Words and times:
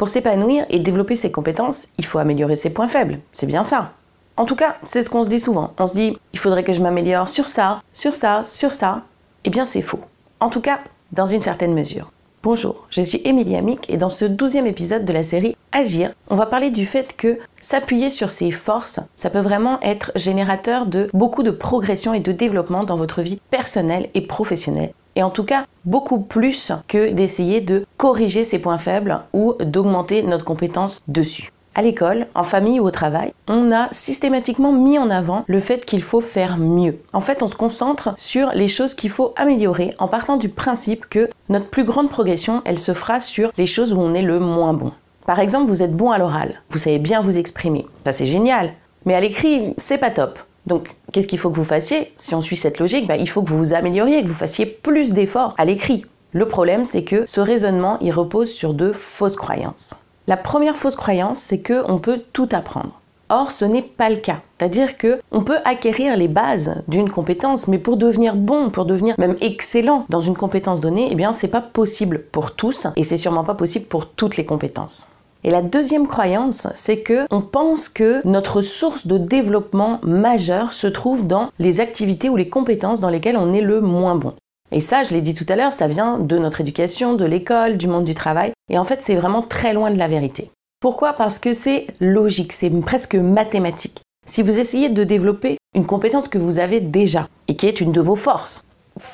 Pour 0.00 0.08
s'épanouir 0.08 0.64
et 0.70 0.78
développer 0.78 1.14
ses 1.14 1.30
compétences, 1.30 1.88
il 1.98 2.06
faut 2.06 2.18
améliorer 2.18 2.56
ses 2.56 2.70
points 2.70 2.88
faibles. 2.88 3.18
C'est 3.34 3.44
bien 3.44 3.64
ça. 3.64 3.92
En 4.38 4.46
tout 4.46 4.56
cas, 4.56 4.76
c'est 4.82 5.02
ce 5.02 5.10
qu'on 5.10 5.24
se 5.24 5.28
dit 5.28 5.38
souvent. 5.38 5.74
On 5.78 5.86
se 5.86 5.92
dit, 5.92 6.18
il 6.32 6.38
faudrait 6.38 6.64
que 6.64 6.72
je 6.72 6.80
m'améliore 6.80 7.28
sur 7.28 7.48
ça, 7.48 7.82
sur 7.92 8.14
ça, 8.14 8.42
sur 8.46 8.72
ça. 8.72 9.02
Eh 9.44 9.50
bien, 9.50 9.66
c'est 9.66 9.82
faux. 9.82 10.00
En 10.40 10.48
tout 10.48 10.62
cas, 10.62 10.80
dans 11.12 11.26
une 11.26 11.42
certaine 11.42 11.74
mesure. 11.74 12.10
Bonjour, 12.42 12.86
je 12.88 13.02
suis 13.02 13.20
Émilie 13.26 13.56
Amic 13.56 13.90
et 13.90 13.98
dans 13.98 14.08
ce 14.08 14.24
douzième 14.24 14.66
épisode 14.66 15.04
de 15.04 15.12
la 15.12 15.22
série 15.22 15.54
Agir, 15.72 16.12
on 16.28 16.34
va 16.34 16.46
parler 16.46 16.70
du 16.70 16.84
fait 16.84 17.16
que 17.16 17.38
s'appuyer 17.60 18.10
sur 18.10 18.30
ses 18.30 18.50
forces, 18.50 18.98
ça 19.14 19.30
peut 19.30 19.38
vraiment 19.38 19.78
être 19.82 20.10
générateur 20.16 20.86
de 20.86 21.08
beaucoup 21.14 21.44
de 21.44 21.52
progression 21.52 22.12
et 22.12 22.18
de 22.18 22.32
développement 22.32 22.82
dans 22.82 22.96
votre 22.96 23.22
vie 23.22 23.38
personnelle 23.50 24.08
et 24.14 24.22
professionnelle. 24.22 24.92
Et 25.14 25.22
en 25.22 25.30
tout 25.30 25.44
cas, 25.44 25.66
beaucoup 25.84 26.18
plus 26.18 26.72
que 26.88 27.12
d'essayer 27.12 27.60
de 27.60 27.86
corriger 27.98 28.42
ses 28.42 28.58
points 28.58 28.78
faibles 28.78 29.20
ou 29.32 29.54
d'augmenter 29.60 30.22
notre 30.22 30.44
compétence 30.44 31.02
dessus 31.06 31.52
à 31.76 31.82
l'école, 31.82 32.26
en 32.34 32.42
famille 32.42 32.80
ou 32.80 32.86
au 32.86 32.90
travail, 32.90 33.32
on 33.46 33.70
a 33.70 33.86
systématiquement 33.92 34.72
mis 34.72 34.98
en 34.98 35.08
avant 35.08 35.44
le 35.46 35.60
fait 35.60 35.84
qu'il 35.86 36.02
faut 36.02 36.20
faire 36.20 36.58
mieux. 36.58 36.98
En 37.12 37.20
fait, 37.20 37.44
on 37.44 37.46
se 37.46 37.54
concentre 37.54 38.12
sur 38.16 38.50
les 38.54 38.66
choses 38.66 38.94
qu'il 38.94 39.10
faut 39.10 39.32
améliorer 39.36 39.94
en 40.00 40.08
partant 40.08 40.36
du 40.36 40.48
principe 40.48 41.08
que 41.08 41.28
notre 41.48 41.68
plus 41.68 41.84
grande 41.84 42.10
progression, 42.10 42.60
elle 42.64 42.80
se 42.80 42.92
fera 42.92 43.20
sur 43.20 43.52
les 43.56 43.66
choses 43.66 43.92
où 43.92 44.00
on 44.00 44.14
est 44.14 44.22
le 44.22 44.40
moins 44.40 44.72
bon. 44.72 44.92
Par 45.26 45.40
exemple, 45.40 45.68
vous 45.68 45.82
êtes 45.82 45.94
bon 45.94 46.10
à 46.10 46.18
l'oral, 46.18 46.62
vous 46.70 46.78
savez 46.78 46.98
bien 46.98 47.20
vous 47.22 47.38
exprimer. 47.38 47.86
Ça 48.04 48.12
c'est 48.12 48.26
génial. 48.26 48.72
Mais 49.06 49.14
à 49.14 49.20
l'écrit, 49.20 49.74
c'est 49.78 49.98
pas 49.98 50.10
top. 50.10 50.38
Donc, 50.66 50.94
qu'est-ce 51.12 51.26
qu'il 51.26 51.38
faut 51.38 51.50
que 51.50 51.56
vous 51.56 51.64
fassiez? 51.64 52.12
Si 52.16 52.34
on 52.34 52.40
suit 52.40 52.56
cette 52.56 52.78
logique, 52.78 53.06
bah, 53.06 53.16
il 53.16 53.28
faut 53.28 53.42
que 53.42 53.48
vous 53.48 53.58
vous 53.58 53.72
amélioriez, 53.72 54.22
que 54.22 54.28
vous 54.28 54.34
fassiez 54.34 54.66
plus 54.66 55.12
d'efforts 55.12 55.54
à 55.56 55.64
l'écrit. 55.64 56.04
Le 56.32 56.46
problème, 56.46 56.84
c'est 56.84 57.02
que 57.02 57.24
ce 57.26 57.40
raisonnement, 57.40 57.98
il 58.00 58.12
repose 58.12 58.52
sur 58.52 58.74
de 58.74 58.92
fausses 58.92 59.36
croyances. 59.36 59.94
La 60.26 60.36
première 60.36 60.76
fausse 60.76 60.96
croyance, 60.96 61.38
c'est 61.38 61.60
que 61.60 61.82
on 61.90 61.98
peut 61.98 62.22
tout 62.32 62.46
apprendre. 62.52 62.99
Or, 63.32 63.52
ce 63.52 63.64
n'est 63.64 63.82
pas 63.82 64.10
le 64.10 64.16
cas. 64.16 64.40
C'est-à-dire 64.58 64.96
que 64.96 65.20
on 65.30 65.44
peut 65.44 65.58
acquérir 65.64 66.16
les 66.16 66.26
bases 66.26 66.82
d'une 66.88 67.08
compétence, 67.08 67.68
mais 67.68 67.78
pour 67.78 67.96
devenir 67.96 68.34
bon, 68.34 68.70
pour 68.70 68.84
devenir 68.84 69.14
même 69.18 69.36
excellent 69.40 70.04
dans 70.08 70.18
une 70.18 70.36
compétence 70.36 70.80
donnée, 70.80 71.08
eh 71.12 71.14
bien, 71.14 71.32
c'est 71.32 71.46
pas 71.46 71.60
possible 71.60 72.24
pour 72.32 72.56
tous, 72.56 72.88
et 72.96 73.04
c'est 73.04 73.16
sûrement 73.16 73.44
pas 73.44 73.54
possible 73.54 73.86
pour 73.86 74.08
toutes 74.08 74.36
les 74.36 74.44
compétences. 74.44 75.08
Et 75.44 75.50
la 75.50 75.62
deuxième 75.62 76.08
croyance, 76.08 76.66
c'est 76.74 76.98
que 76.98 77.24
on 77.30 77.40
pense 77.40 77.88
que 77.88 78.20
notre 78.26 78.62
source 78.62 79.06
de 79.06 79.16
développement 79.16 80.00
majeur 80.02 80.72
se 80.72 80.88
trouve 80.88 81.26
dans 81.26 81.50
les 81.58 81.80
activités 81.80 82.28
ou 82.28 82.36
les 82.36 82.48
compétences 82.48 83.00
dans 83.00 83.08
lesquelles 83.08 83.38
on 83.38 83.52
est 83.52 83.62
le 83.62 83.80
moins 83.80 84.16
bon. 84.16 84.34
Et 84.72 84.80
ça, 84.80 85.02
je 85.02 85.14
l'ai 85.14 85.22
dit 85.22 85.34
tout 85.34 85.46
à 85.48 85.56
l'heure, 85.56 85.72
ça 85.72 85.88
vient 85.88 86.18
de 86.18 86.36
notre 86.36 86.60
éducation, 86.60 87.14
de 87.14 87.24
l'école, 87.24 87.76
du 87.76 87.88
monde 87.88 88.04
du 88.04 88.14
travail. 88.14 88.52
Et 88.68 88.78
en 88.78 88.84
fait, 88.84 89.02
c'est 89.02 89.16
vraiment 89.16 89.42
très 89.42 89.72
loin 89.72 89.90
de 89.90 89.98
la 89.98 90.08
vérité. 90.08 90.50
Pourquoi? 90.80 91.12
Parce 91.12 91.38
que 91.38 91.52
c'est 91.52 91.88
logique, 92.00 92.54
c'est 92.54 92.70
presque 92.80 93.14
mathématique. 93.14 94.00
Si 94.26 94.42
vous 94.42 94.58
essayez 94.58 94.88
de 94.88 95.04
développer 95.04 95.58
une 95.74 95.84
compétence 95.84 96.26
que 96.26 96.38
vous 96.38 96.58
avez 96.58 96.80
déjà 96.80 97.28
et 97.48 97.54
qui 97.54 97.66
est 97.66 97.82
une 97.82 97.92
de 97.92 98.00
vos 98.00 98.16
forces, 98.16 98.62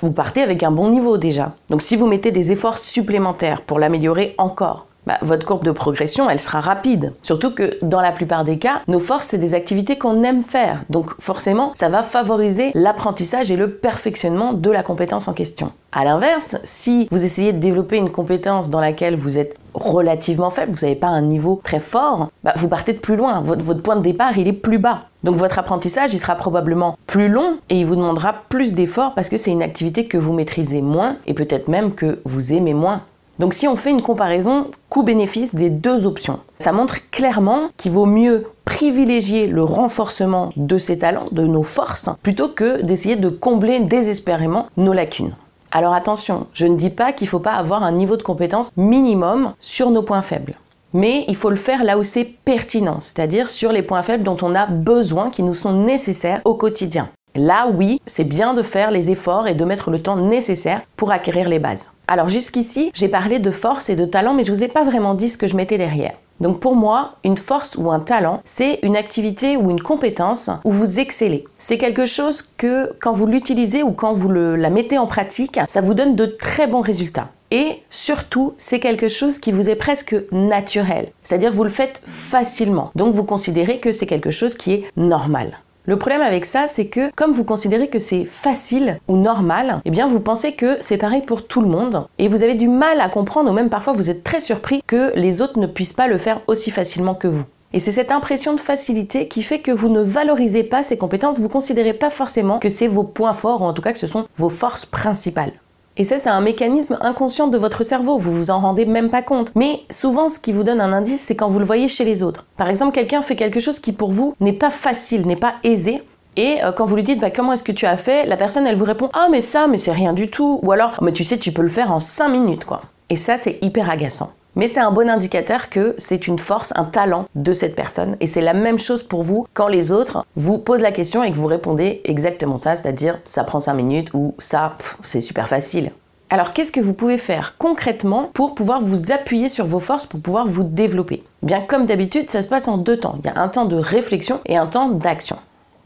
vous 0.00 0.12
partez 0.12 0.42
avec 0.42 0.62
un 0.62 0.70
bon 0.70 0.90
niveau 0.90 1.18
déjà. 1.18 1.56
Donc 1.68 1.82
si 1.82 1.96
vous 1.96 2.06
mettez 2.06 2.30
des 2.30 2.52
efforts 2.52 2.78
supplémentaires 2.78 3.62
pour 3.62 3.80
l'améliorer 3.80 4.36
encore, 4.38 4.86
bah, 5.06 5.18
votre 5.22 5.46
courbe 5.46 5.64
de 5.64 5.70
progression, 5.70 6.28
elle 6.28 6.40
sera 6.40 6.60
rapide. 6.60 7.14
Surtout 7.22 7.54
que 7.54 7.78
dans 7.82 8.00
la 8.00 8.12
plupart 8.12 8.44
des 8.44 8.58
cas, 8.58 8.82
nos 8.88 8.98
forces, 8.98 9.26
c'est 9.26 9.38
des 9.38 9.54
activités 9.54 9.96
qu'on 9.98 10.22
aime 10.22 10.42
faire. 10.42 10.82
Donc 10.90 11.10
forcément, 11.20 11.72
ça 11.74 11.88
va 11.88 12.02
favoriser 12.02 12.72
l'apprentissage 12.74 13.50
et 13.50 13.56
le 13.56 13.70
perfectionnement 13.70 14.52
de 14.52 14.70
la 14.70 14.82
compétence 14.82 15.28
en 15.28 15.32
question. 15.32 15.72
À 15.92 16.04
l'inverse, 16.04 16.56
si 16.64 17.08
vous 17.10 17.24
essayez 17.24 17.52
de 17.52 17.58
développer 17.58 17.96
une 17.96 18.10
compétence 18.10 18.68
dans 18.68 18.80
laquelle 18.80 19.16
vous 19.16 19.38
êtes 19.38 19.56
relativement 19.74 20.50
faible, 20.50 20.72
vous 20.72 20.84
n'avez 20.84 20.96
pas 20.96 21.06
un 21.06 21.22
niveau 21.22 21.60
très 21.62 21.80
fort, 21.80 22.30
bah, 22.42 22.54
vous 22.56 22.68
partez 22.68 22.92
de 22.92 22.98
plus 22.98 23.16
loin. 23.16 23.42
Votre, 23.42 23.82
point 23.82 23.96
de 23.96 24.02
départ, 24.02 24.36
il 24.38 24.48
est 24.48 24.52
plus 24.52 24.78
bas. 24.78 25.04
Donc 25.22 25.36
votre 25.36 25.58
apprentissage, 25.58 26.14
il 26.14 26.18
sera 26.18 26.34
probablement 26.34 26.98
plus 27.06 27.28
long 27.28 27.58
et 27.70 27.80
il 27.80 27.86
vous 27.86 27.96
demandera 27.96 28.34
plus 28.48 28.74
d'efforts 28.74 29.14
parce 29.14 29.28
que 29.28 29.36
c'est 29.36 29.50
une 29.50 29.62
activité 29.62 30.06
que 30.06 30.18
vous 30.18 30.32
maîtrisez 30.32 30.82
moins 30.82 31.16
et 31.26 31.34
peut-être 31.34 31.68
même 31.68 31.94
que 31.94 32.20
vous 32.24 32.52
aimez 32.52 32.74
moins. 32.74 33.02
Donc 33.38 33.52
si 33.52 33.68
on 33.68 33.76
fait 33.76 33.90
une 33.90 34.02
comparaison 34.02 34.68
coût-bénéfice 34.88 35.54
des 35.54 35.68
deux 35.70 36.06
options, 36.06 36.40
ça 36.58 36.72
montre 36.72 37.10
clairement 37.10 37.70
qu'il 37.76 37.92
vaut 37.92 38.06
mieux 38.06 38.46
privilégier 38.64 39.46
le 39.46 39.62
renforcement 39.62 40.52
de 40.56 40.78
ses 40.78 40.98
talents, 40.98 41.28
de 41.32 41.46
nos 41.46 41.62
forces, 41.62 42.08
plutôt 42.22 42.48
que 42.48 42.82
d'essayer 42.82 43.16
de 43.16 43.28
combler 43.28 43.80
désespérément 43.80 44.68
nos 44.76 44.92
lacunes. 44.92 45.34
Alors 45.70 45.92
attention, 45.92 46.46
je 46.54 46.66
ne 46.66 46.76
dis 46.76 46.90
pas 46.90 47.12
qu'il 47.12 47.26
ne 47.26 47.30
faut 47.30 47.38
pas 47.38 47.52
avoir 47.52 47.82
un 47.82 47.92
niveau 47.92 48.16
de 48.16 48.22
compétence 48.22 48.70
minimum 48.76 49.52
sur 49.60 49.90
nos 49.90 50.02
points 50.02 50.22
faibles. 50.22 50.54
Mais 50.94 51.24
il 51.28 51.36
faut 51.36 51.50
le 51.50 51.56
faire 51.56 51.84
là 51.84 51.98
où 51.98 52.02
c'est 52.02 52.24
pertinent, 52.24 52.98
c'est-à-dire 53.00 53.50
sur 53.50 53.72
les 53.72 53.82
points 53.82 54.02
faibles 54.02 54.24
dont 54.24 54.38
on 54.40 54.54
a 54.54 54.66
besoin, 54.66 55.30
qui 55.30 55.42
nous 55.42 55.54
sont 55.54 55.74
nécessaires 55.74 56.40
au 56.46 56.54
quotidien. 56.54 57.10
Là, 57.34 57.68
oui, 57.74 58.00
c'est 58.06 58.24
bien 58.24 58.54
de 58.54 58.62
faire 58.62 58.90
les 58.90 59.10
efforts 59.10 59.46
et 59.46 59.54
de 59.54 59.64
mettre 59.66 59.90
le 59.90 60.00
temps 60.00 60.16
nécessaire 60.16 60.80
pour 60.96 61.10
acquérir 61.10 61.50
les 61.50 61.58
bases. 61.58 61.90
Alors 62.08 62.28
jusqu'ici, 62.28 62.92
j'ai 62.94 63.08
parlé 63.08 63.40
de 63.40 63.50
force 63.50 63.90
et 63.90 63.96
de 63.96 64.04
talent, 64.04 64.34
mais 64.34 64.44
je 64.44 64.52
vous 64.52 64.62
ai 64.62 64.68
pas 64.68 64.84
vraiment 64.84 65.14
dit 65.14 65.28
ce 65.28 65.36
que 65.36 65.48
je 65.48 65.56
mettais 65.56 65.76
derrière. 65.76 66.14
Donc 66.38 66.60
pour 66.60 66.76
moi, 66.76 67.14
une 67.24 67.36
force 67.36 67.76
ou 67.76 67.90
un 67.90 67.98
talent, 67.98 68.42
c'est 68.44 68.78
une 68.82 68.96
activité 68.96 69.56
ou 69.56 69.70
une 69.70 69.80
compétence 69.80 70.50
où 70.64 70.70
vous 70.70 71.00
excellez. 71.00 71.44
C'est 71.58 71.78
quelque 71.78 72.06
chose 72.06 72.42
que 72.42 72.92
quand 73.00 73.12
vous 73.12 73.26
l'utilisez 73.26 73.82
ou 73.82 73.90
quand 73.90 74.12
vous 74.12 74.30
la 74.30 74.70
mettez 74.70 74.98
en 74.98 75.06
pratique, 75.06 75.58
ça 75.66 75.80
vous 75.80 75.94
donne 75.94 76.14
de 76.14 76.26
très 76.26 76.66
bons 76.66 76.82
résultats. 76.82 77.30
Et 77.50 77.82
surtout, 77.90 78.54
c'est 78.56 78.80
quelque 78.80 79.08
chose 79.08 79.38
qui 79.38 79.50
vous 79.50 79.68
est 79.68 79.76
presque 79.76 80.16
naturel. 80.30 81.10
C'est-à-dire 81.22 81.52
vous 81.52 81.64
le 81.64 81.70
faites 81.70 82.02
facilement. 82.04 82.90
Donc 82.94 83.14
vous 83.14 83.24
considérez 83.24 83.80
que 83.80 83.92
c'est 83.92 84.06
quelque 84.06 84.30
chose 84.30 84.56
qui 84.56 84.72
est 84.72 84.84
normal. 84.96 85.58
Le 85.86 85.96
problème 85.96 86.20
avec 86.20 86.46
ça, 86.46 86.66
c'est 86.66 86.86
que 86.86 87.12
comme 87.14 87.30
vous 87.30 87.44
considérez 87.44 87.86
que 87.86 88.00
c'est 88.00 88.24
facile 88.24 88.98
ou 89.06 89.16
normal, 89.16 89.80
eh 89.84 89.90
bien 89.90 90.08
vous 90.08 90.18
pensez 90.18 90.52
que 90.52 90.76
c'est 90.80 90.96
pareil 90.96 91.22
pour 91.22 91.46
tout 91.46 91.60
le 91.60 91.68
monde 91.68 92.08
et 92.18 92.26
vous 92.26 92.42
avez 92.42 92.54
du 92.54 92.66
mal 92.66 93.00
à 93.00 93.08
comprendre 93.08 93.50
ou 93.50 93.52
même 93.52 93.70
parfois 93.70 93.92
vous 93.92 94.10
êtes 94.10 94.24
très 94.24 94.40
surpris 94.40 94.82
que 94.88 95.12
les 95.14 95.40
autres 95.40 95.60
ne 95.60 95.66
puissent 95.68 95.92
pas 95.92 96.08
le 96.08 96.18
faire 96.18 96.40
aussi 96.48 96.72
facilement 96.72 97.14
que 97.14 97.28
vous. 97.28 97.44
Et 97.72 97.78
c'est 97.78 97.92
cette 97.92 98.10
impression 98.10 98.54
de 98.54 98.60
facilité 98.60 99.28
qui 99.28 99.44
fait 99.44 99.60
que 99.60 99.70
vous 99.70 99.88
ne 99.88 100.00
valorisez 100.00 100.64
pas 100.64 100.82
ces 100.82 100.98
compétences, 100.98 101.38
vous 101.38 101.48
considérez 101.48 101.92
pas 101.92 102.10
forcément 102.10 102.58
que 102.58 102.68
c'est 102.68 102.88
vos 102.88 103.04
points 103.04 103.34
forts 103.34 103.62
ou 103.62 103.66
en 103.66 103.72
tout 103.72 103.82
cas 103.82 103.92
que 103.92 103.98
ce 103.98 104.08
sont 104.08 104.26
vos 104.36 104.48
forces 104.48 104.86
principales. 104.86 105.52
Et 105.98 106.04
ça, 106.04 106.18
c'est 106.18 106.28
un 106.28 106.40
mécanisme 106.40 106.98
inconscient 107.00 107.48
de 107.48 107.56
votre 107.56 107.82
cerveau, 107.82 108.18
vous 108.18 108.36
vous 108.36 108.50
en 108.50 108.58
rendez 108.58 108.84
même 108.84 109.08
pas 109.08 109.22
compte. 109.22 109.52
Mais 109.54 109.80
souvent, 109.90 110.28
ce 110.28 110.38
qui 110.38 110.52
vous 110.52 110.62
donne 110.62 110.80
un 110.80 110.92
indice, 110.92 111.22
c'est 111.22 111.36
quand 111.36 111.48
vous 111.48 111.58
le 111.58 111.64
voyez 111.64 111.88
chez 111.88 112.04
les 112.04 112.22
autres. 112.22 112.44
Par 112.56 112.68
exemple, 112.68 112.94
quelqu'un 112.94 113.22
fait 113.22 113.36
quelque 113.36 113.60
chose 113.60 113.80
qui 113.80 113.92
pour 113.92 114.12
vous 114.12 114.34
n'est 114.40 114.52
pas 114.52 114.70
facile, 114.70 115.26
n'est 115.26 115.36
pas 115.36 115.54
aisé, 115.64 116.02
et 116.36 116.62
euh, 116.62 116.72
quand 116.72 116.84
vous 116.84 116.96
lui 116.96 117.02
dites 117.02 117.18
bah, 117.18 117.30
comment 117.30 117.54
est-ce 117.54 117.64
que 117.64 117.72
tu 117.72 117.86
as 117.86 117.96
fait, 117.96 118.26
la 118.26 118.36
personne 118.36 118.66
elle 118.66 118.76
vous 118.76 118.84
répond 118.84 119.08
ah 119.14 119.28
mais 119.30 119.40
ça 119.40 119.68
mais 119.68 119.78
c'est 119.78 119.92
rien 119.92 120.12
du 120.12 120.28
tout 120.28 120.60
ou 120.62 120.70
alors 120.70 121.02
mais 121.02 121.12
tu 121.12 121.24
sais 121.24 121.38
tu 121.38 121.50
peux 121.50 121.62
le 121.62 121.68
faire 121.68 121.90
en 121.90 122.00
5 122.00 122.28
minutes 122.28 122.64
quoi. 122.64 122.82
Et 123.08 123.16
ça 123.16 123.38
c'est 123.38 123.58
hyper 123.62 123.88
agaçant. 123.88 124.32
Mais 124.56 124.68
c'est 124.68 124.80
un 124.80 124.90
bon 124.90 125.10
indicateur 125.10 125.68
que 125.68 125.94
c'est 125.98 126.26
une 126.26 126.38
force, 126.38 126.72
un 126.76 126.84
talent 126.84 127.26
de 127.34 127.52
cette 127.52 127.74
personne. 127.74 128.16
Et 128.20 128.26
c'est 128.26 128.40
la 128.40 128.54
même 128.54 128.78
chose 128.78 129.02
pour 129.02 129.22
vous 129.22 129.46
quand 129.52 129.68
les 129.68 129.92
autres 129.92 130.24
vous 130.34 130.56
posent 130.56 130.80
la 130.80 130.92
question 130.92 131.22
et 131.22 131.30
que 131.30 131.36
vous 131.36 131.46
répondez 131.46 132.00
exactement 132.04 132.56
ça, 132.56 132.74
c'est-à-dire 132.74 133.20
ça 133.24 133.44
prend 133.44 133.60
5 133.60 133.74
minutes 133.74 134.14
ou 134.14 134.34
ça, 134.38 134.78
c'est 135.02 135.20
super 135.20 135.46
facile. 135.46 135.92
Alors 136.30 136.54
qu'est-ce 136.54 136.72
que 136.72 136.80
vous 136.80 136.94
pouvez 136.94 137.18
faire 137.18 137.54
concrètement 137.58 138.30
pour 138.32 138.54
pouvoir 138.54 138.80
vous 138.80 139.12
appuyer 139.12 139.50
sur 139.50 139.66
vos 139.66 139.78
forces, 139.78 140.06
pour 140.06 140.20
pouvoir 140.20 140.46
vous 140.46 140.64
développer? 140.64 141.22
Bien 141.42 141.60
comme 141.60 141.84
d'habitude, 141.84 142.30
ça 142.30 142.40
se 142.40 142.48
passe 142.48 142.66
en 142.66 142.78
deux 142.78 142.96
temps. 142.96 143.18
Il 143.20 143.26
y 143.26 143.28
a 143.28 143.38
un 143.38 143.48
temps 143.48 143.66
de 143.66 143.76
réflexion 143.76 144.40
et 144.46 144.56
un 144.56 144.66
temps 144.66 144.88
d'action. 144.88 145.36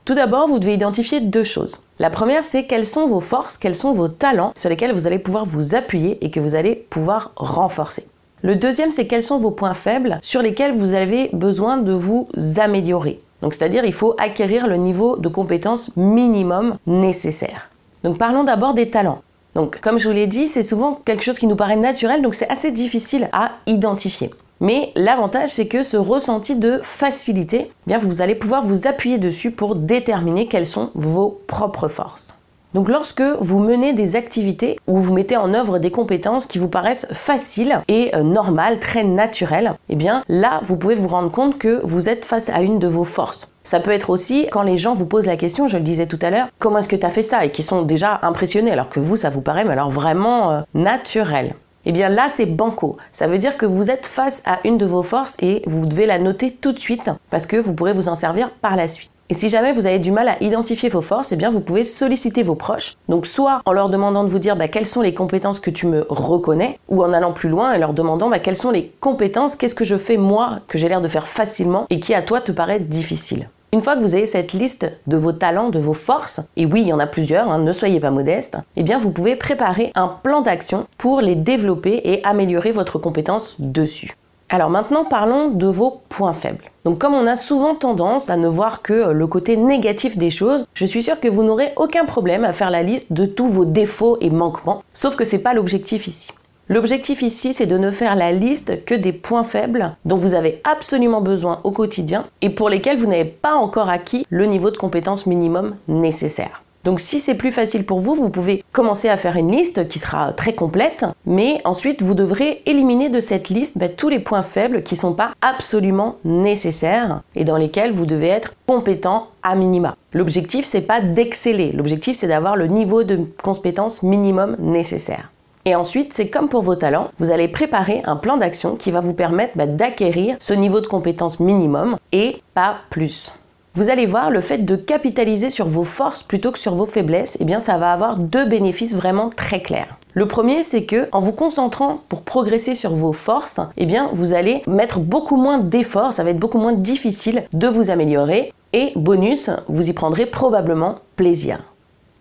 Tout 0.05 0.15
d'abord, 0.15 0.47
vous 0.47 0.61
devez 0.61 0.75
identifier 0.75 1.21
deux 1.21 1.45
choses. 1.45 1.81
La 1.99 2.09
première, 2.09 2.45
c'est 2.45 2.67
quelles 2.67 2.87
sont 2.87 3.09
vos 3.09 3.21
forces, 3.21 3.59
quels 3.59 3.75
sont 3.75 3.93
vos 3.93 4.09
talents 4.09 4.53
sur 4.57 4.71
lesquels 4.71 4.93
vous 4.93 5.09
allez 5.09 5.19
pouvoir 5.19 5.45
vous 5.45 5.75
appuyer 5.75 6.25
et 6.25 6.31
que 6.31 6.41
vous 6.41 6.55
allez 6.55 6.75
pouvoir 6.89 7.33
renforcer. 7.35 8.07
Le 8.43 8.57
deuxième, 8.57 8.91
c'est 8.91 9.07
quels 9.07 9.23
sont 9.23 9.39
vos 9.39 9.51
points 9.51 9.75
faibles 9.75 10.19
sur 10.23 10.41
lesquels 10.41 10.73
vous 10.73 10.95
avez 10.95 11.29
besoin 11.35 11.77
de 11.77 11.93
vous 11.93 12.29
améliorer. 12.57 13.21
Donc, 13.43 13.53
c'est-à-dire, 13.53 13.85
il 13.85 13.93
faut 13.93 14.15
acquérir 14.19 14.67
le 14.67 14.77
niveau 14.77 15.17
de 15.17 15.29
compétence 15.29 15.95
minimum 15.97 16.77
nécessaire. 16.87 17.71
Donc, 18.03 18.17
parlons 18.17 18.45
d'abord 18.45 18.73
des 18.73 18.89
talents. 18.89 19.21
Donc, 19.55 19.81
comme 19.81 19.99
je 19.99 20.09
vous 20.09 20.15
l'ai 20.15 20.27
dit, 20.27 20.47
c'est 20.47 20.63
souvent 20.63 20.95
quelque 21.05 21.23
chose 21.23 21.39
qui 21.39 21.47
nous 21.47 21.57
paraît 21.57 21.77
naturel, 21.77 22.23
donc 22.23 22.35
c'est 22.35 22.49
assez 22.49 22.71
difficile 22.71 23.29
à 23.33 23.53
identifier. 23.67 24.31
Mais 24.61 24.93
l'avantage, 24.95 25.49
c'est 25.51 25.67
que 25.67 25.83
ce 25.83 25.97
ressenti 25.97 26.55
de 26.55 26.81
facilité, 26.83 27.69
eh 27.69 27.71
bien, 27.87 27.99
vous 27.99 28.23
allez 28.23 28.35
pouvoir 28.35 28.65
vous 28.65 28.87
appuyer 28.87 29.19
dessus 29.19 29.51
pour 29.51 29.75
déterminer 29.75 30.47
quelles 30.47 30.67
sont 30.67 30.91
vos 30.95 31.41
propres 31.47 31.89
forces. 31.89 32.35
Donc 32.73 32.89
lorsque 32.89 33.23
vous 33.41 33.59
menez 33.59 33.93
des 33.93 34.15
activités 34.15 34.79
où 34.87 34.99
vous 34.99 35.13
mettez 35.13 35.37
en 35.37 35.55
œuvre 35.55 35.79
des 35.79 35.91
compétences 35.91 36.47
qui 36.47 36.59
vous 36.59 36.69
paraissent 36.69 37.09
faciles 37.13 37.83
et 37.89 38.15
euh, 38.15 38.23
normales, 38.23 38.79
très 38.79 39.03
naturelles, 39.03 39.75
eh 39.89 39.97
bien 39.97 40.23
là, 40.29 40.61
vous 40.63 40.77
pouvez 40.77 40.95
vous 40.95 41.09
rendre 41.09 41.33
compte 41.33 41.59
que 41.59 41.81
vous 41.85 42.09
êtes 42.09 42.25
face 42.25 42.49
à 42.49 42.63
une 42.63 42.79
de 42.79 42.87
vos 42.87 43.05
forces. 43.05 43.53
Ça 43.65 43.81
peut 43.81 43.91
être 43.91 44.11
aussi 44.11 44.47
quand 44.53 44.63
les 44.63 44.79
gens 44.79 44.95
vous 44.95 45.07
posent 45.07 45.27
la 45.27 45.37
question, 45.37 45.67
je 45.67 45.77
le 45.77 45.83
disais 45.83 46.07
tout 46.07 46.19
à 46.23 46.31
l'heure, 46.31 46.49
comment 46.59 46.79
est-ce 46.79 46.89
que 46.89 46.97
tu 46.97 47.07
as 47.07 47.11
fait 47.11 47.23
ça? 47.23 47.45
Et 47.45 47.51
qui 47.51 47.63
sont 47.63 47.83
déjà 47.83 48.21
impressionnés 48.23 48.71
alors 48.71 48.89
que 48.89 49.01
vous, 49.01 49.17
ça 49.17 49.31
vous 49.31 49.41
paraît 49.41 49.65
mais 49.65 49.73
alors 49.73 49.91
vraiment 49.91 50.53
euh, 50.53 50.61
naturel. 50.75 51.55
Eh 51.87 51.93
bien 51.93 52.09
là 52.09 52.29
c'est 52.29 52.47
banco. 52.47 52.97
Ça 53.13 53.27
veut 53.27 53.39
dire 53.39 53.57
que 53.57 53.67
vous 53.67 53.91
êtes 53.91 54.07
face 54.07 54.43
à 54.45 54.61
une 54.65 54.79
de 54.79 54.87
vos 54.87 55.03
forces 55.03 55.37
et 55.41 55.63
vous 55.67 55.87
devez 55.87 56.07
la 56.07 56.19
noter 56.19 56.51
tout 56.51 56.73
de 56.73 56.79
suite 56.79 57.11
parce 57.31 57.47
que 57.47 57.57
vous 57.57 57.75
pourrez 57.75 57.93
vous 57.93 58.09
en 58.09 58.15
servir 58.15 58.51
par 58.51 58.77
la 58.77 58.89
suite. 58.89 59.11
Et 59.31 59.35
si 59.35 59.49
jamais 59.49 59.73
vous 59.73 59.87
avez 59.87 60.01
du 60.01 60.11
mal 60.11 60.29
à 60.29 60.43
identifier 60.43 60.89
vos 60.89 61.03
forces, 61.03 61.31
eh 61.31 61.37
bien 61.37 61.51
vous 61.51 61.61
pouvez 61.61 61.85
solliciter 61.85 62.43
vos 62.43 62.57
proches. 62.57 62.95
Donc 63.09 63.27
soit 63.27 63.63
en 63.65 63.73
leur 63.73 63.89
demandant 63.89 64.25
de 64.25 64.29
vous 64.29 64.41
dire 64.41 64.57
bah, 64.57 64.67
quelles 64.67 64.87
sont 64.87 65.03
les 65.03 65.15
compétences 65.15 65.61
que 65.61 65.71
tu 65.71 65.87
me 65.87 66.05
reconnais, 66.09 66.81
ou 66.89 67.05
en 67.05 67.13
allant 67.13 67.33
plus 67.33 67.49
loin 67.49 67.73
et 67.73 67.79
leur 67.79 67.95
demandant 67.95 68.29
bah, 68.29 68.41
quelles 68.41 68.57
sont 68.57 68.73
les 68.73 68.93
compétences, 68.99 69.55
qu'est-ce 69.55 69.77
que 69.77 69.85
je 69.85 69.97
fais 69.97 70.17
moi 70.17 70.59
que 70.67 70.79
j'ai 70.79 70.89
l'air 70.89 71.01
de 71.01 71.07
faire 71.07 71.29
facilement 71.29 71.87
et 71.91 72.01
qui 72.01 72.13
à 72.13 72.23
toi 72.23 72.41
te 72.41 72.51
paraît 72.51 72.81
difficile. 72.81 73.49
Une 73.73 73.83
fois 73.83 73.95
que 73.95 74.01
vous 74.01 74.17
avez 74.17 74.27
cette 74.27 74.53
liste 74.53 74.91
de 75.07 75.17
vos 75.17 75.31
talents, 75.31 75.71
de 75.71 75.79
vos 75.79 75.95
forces, 75.95 76.41
et 76.57 76.67
oui, 76.67 76.81
il 76.81 76.89
y 76.89 76.93
en 76.93 76.99
a 76.99 77.07
plusieurs, 77.07 77.49
hein, 77.49 77.59
ne 77.59 77.73
soyez 77.73 78.01
pas 78.01 78.11
modeste, 78.11 78.57
eh 78.75 78.83
bien 78.83 78.99
vous 78.99 79.13
pouvez 79.13 79.37
préparer 79.37 79.93
un 79.95 80.09
plan 80.09 80.41
d'action 80.41 80.89
pour 80.99 81.21
les 81.21 81.37
développer 81.37 82.01
et 82.03 82.25
améliorer 82.25 82.73
votre 82.73 82.99
compétence 82.99 83.55
dessus. 83.61 84.17
Alors 84.49 84.71
maintenant 84.71 85.05
parlons 85.05 85.51
de 85.51 85.69
vos 85.69 86.03
points 86.09 86.33
faibles. 86.33 86.65
Donc 86.85 86.99
comme 86.99 87.15
on 87.15 87.29
a 87.29 87.37
souvent 87.37 87.77
tendance 87.77 88.29
à 88.29 88.37
ne 88.37 88.49
voir 88.49 88.83
que 88.83 89.13
le 89.13 89.27
côté 89.29 89.57
négatif 89.57 90.19
des 90.19 90.31
choses, 90.31 90.67
je 90.75 90.85
suis 90.85 91.05
sûre 91.05 91.21
que 91.21 91.29
vous 91.29 91.45
n'aurez 91.45 91.73
aucun 91.77 92.05
problème 92.07 92.43
à 92.43 92.53
faire 92.53 92.71
la 92.71 92.83
liste 92.83 93.13
de 93.13 93.25
tous 93.25 93.47
vos 93.47 93.65
défauts 93.65 94.19
et 94.21 94.31
manquements, 94.31 94.83
sauf 94.93 95.15
que 95.15 95.25
c'est 95.25 95.39
pas 95.39 95.55
l'objectif 95.55 96.09
ici. 96.09 96.33
L'objectif 96.71 97.23
ici, 97.23 97.53
c'est 97.53 97.67
de 97.67 97.77
ne 97.77 97.91
faire 97.91 98.15
la 98.15 98.31
liste 98.31 98.85
que 98.85 98.95
des 98.95 99.13
points 99.13 99.43
faibles 99.43 99.91
dont 100.05 100.17
vous 100.17 100.35
avez 100.35 100.63
absolument 100.63 101.21
besoin 101.21 101.59
au 101.65 101.73
quotidien 101.73 102.27
et 102.43 102.51
pour 102.51 102.69
lesquels 102.69 102.97
vous 102.97 103.09
n'avez 103.09 103.25
pas 103.25 103.55
encore 103.55 103.89
acquis 103.89 104.25
le 104.31 104.47
niveau 104.47 104.71
de 104.71 104.77
compétence 104.77 105.27
minimum 105.27 105.75
nécessaire. 105.89 106.63
Donc 106.85 107.01
si 107.01 107.19
c'est 107.19 107.35
plus 107.35 107.51
facile 107.51 107.85
pour 107.85 107.99
vous, 107.99 108.15
vous 108.15 108.31
pouvez 108.31 108.63
commencer 108.71 109.09
à 109.09 109.17
faire 109.17 109.35
une 109.35 109.51
liste 109.51 109.89
qui 109.89 109.99
sera 109.99 110.33
très 110.33 110.55
complète, 110.55 111.07
mais 111.27 111.61
ensuite 111.65 112.03
vous 112.03 112.15
devrez 112.15 112.63
éliminer 112.67 113.09
de 113.09 113.19
cette 113.19 113.49
liste 113.49 113.77
bah, 113.77 113.89
tous 113.89 114.09
les 114.09 114.21
points 114.21 114.45
faibles 114.45 114.85
qui 114.85 114.95
ne 114.95 115.01
sont 115.01 115.15
pas 115.15 115.33
absolument 115.41 116.19
nécessaires 116.25 117.23
et 117.35 117.43
dans 117.43 117.57
lesquels 117.57 117.91
vous 117.91 118.07
devez 118.07 118.29
être 118.29 118.55
compétent 118.69 119.27
à 119.43 119.57
minima. 119.57 119.97
L'objectif 120.13 120.65
c'est 120.65 120.83
pas 120.83 121.01
d'exceller, 121.01 121.73
l'objectif 121.73 122.15
c'est 122.15 122.29
d'avoir 122.29 122.55
le 122.55 122.69
niveau 122.69 123.03
de 123.03 123.19
compétence 123.43 124.05
minimum 124.05 124.55
nécessaire. 124.61 125.33
Et 125.67 125.75
ensuite, 125.75 126.15
c'est 126.15 126.29
comme 126.29 126.49
pour 126.49 126.63
vos 126.63 126.77
talents, 126.77 127.11
vous 127.19 127.31
allez 127.31 127.49
préparer 127.49 128.03
un 128.05 128.17
plan 128.17 128.39
d'action 128.39 128.77
qui 128.77 128.91
va 128.91 129.01
vous 129.01 129.13
permettre 129.13 129.57
bah, 129.57 129.67
d'acquérir 129.67 130.37
ce 130.41 130.55
niveau 130.55 130.81
de 130.81 130.87
compétence 130.87 131.39
minimum 131.39 131.97
et 132.13 132.43
pas 132.55 132.77
plus. 132.89 133.35
Vous 133.75 133.89
allez 133.89 134.07
voir, 134.07 134.31
le 134.31 134.41
fait 134.41 134.59
de 134.59 134.75
capitaliser 134.75 135.49
sur 135.49 135.69
vos 135.69 135.85
forces 135.85 136.25
plutôt 136.25 136.51
que 136.51 136.59
sur 136.59 136.75
vos 136.75 136.87
faiblesses, 136.87 137.37
eh 137.41 137.45
bien 137.45 137.61
ça 137.61 137.79
va 137.79 137.93
avoir 137.93 138.17
deux 138.17 138.47
bénéfices 138.49 138.97
vraiment 138.97 139.31
très 139.31 139.61
clairs. 139.61 139.97
Le 140.13 140.27
premier, 140.27 140.65
c'est 140.65 140.85
que 140.85 141.09
en 141.13 141.21
vous 141.21 141.31
concentrant 141.33 142.01
pour 142.09 142.23
progresser 142.23 142.75
sur 142.75 142.97
vos 142.97 143.13
forces, 143.13 143.61
eh 143.77 143.87
bien 143.87 144.11
vous 144.13 144.33
allez 144.33 144.63
mettre 144.67 144.99
beaucoup 144.99 145.37
moins 145.37 145.59
d'efforts, 145.59 146.13
ça 146.13 146.25
va 146.25 146.31
être 146.31 146.39
beaucoup 146.41 146.59
moins 146.59 146.73
difficile 146.73 147.45
de 147.53 147.69
vous 147.69 147.91
améliorer 147.91 148.53
et 148.73 148.93
bonus, 148.97 149.51
vous 149.69 149.89
y 149.89 149.93
prendrez 149.93 150.27
probablement 150.27 150.97
plaisir. 151.15 151.61